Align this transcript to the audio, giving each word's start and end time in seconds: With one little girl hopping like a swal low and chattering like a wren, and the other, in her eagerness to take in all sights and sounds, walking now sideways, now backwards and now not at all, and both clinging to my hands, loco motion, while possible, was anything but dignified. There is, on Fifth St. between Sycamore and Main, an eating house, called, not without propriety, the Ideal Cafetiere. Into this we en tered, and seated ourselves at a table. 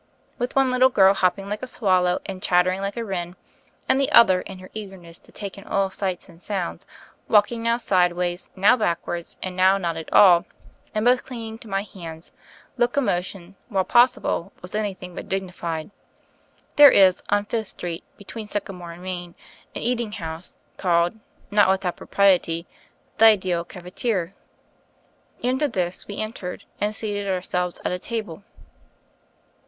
With 0.39 0.55
one 0.55 0.71
little 0.71 0.89
girl 0.89 1.13
hopping 1.13 1.47
like 1.47 1.61
a 1.61 1.67
swal 1.67 2.05
low 2.05 2.17
and 2.25 2.41
chattering 2.41 2.81
like 2.81 2.97
a 2.97 3.05
wren, 3.05 3.35
and 3.87 4.01
the 4.01 4.11
other, 4.11 4.41
in 4.41 4.57
her 4.57 4.71
eagerness 4.73 5.19
to 5.19 5.31
take 5.31 5.59
in 5.59 5.63
all 5.63 5.91
sights 5.91 6.27
and 6.27 6.41
sounds, 6.41 6.87
walking 7.27 7.61
now 7.61 7.77
sideways, 7.77 8.49
now 8.55 8.75
backwards 8.75 9.37
and 9.43 9.55
now 9.55 9.77
not 9.77 9.97
at 9.97 10.11
all, 10.11 10.45
and 10.95 11.05
both 11.05 11.27
clinging 11.27 11.59
to 11.59 11.67
my 11.67 11.83
hands, 11.83 12.31
loco 12.79 12.99
motion, 12.99 13.55
while 13.69 13.83
possible, 13.83 14.51
was 14.63 14.73
anything 14.73 15.13
but 15.13 15.29
dignified. 15.29 15.91
There 16.77 16.89
is, 16.89 17.21
on 17.29 17.45
Fifth 17.45 17.79
St. 17.79 18.01
between 18.17 18.47
Sycamore 18.47 18.93
and 18.93 19.03
Main, 19.03 19.35
an 19.75 19.83
eating 19.83 20.13
house, 20.13 20.57
called, 20.77 21.19
not 21.51 21.69
without 21.69 21.97
propriety, 21.97 22.65
the 23.19 23.25
Ideal 23.25 23.63
Cafetiere. 23.63 24.33
Into 25.41 25.67
this 25.67 26.07
we 26.07 26.17
en 26.17 26.33
tered, 26.33 26.63
and 26.79 26.95
seated 26.95 27.27
ourselves 27.27 27.79
at 27.85 27.91
a 27.91 27.99
table. 27.99 28.43